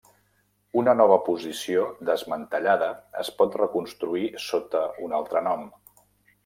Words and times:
Una 0.81 0.95
nova 1.01 1.17
posició 1.27 1.83
desmantellada 2.09 2.89
es 3.25 3.33
pot 3.43 3.59
reconstruir 3.63 4.27
sota 4.51 4.85
un 5.09 5.17
altre 5.21 5.47
nom. 5.53 5.71